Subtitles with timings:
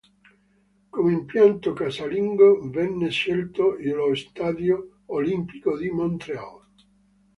[0.91, 6.65] Come impianto casalingo venne scelto lo Stadio Olimpico di Montréal.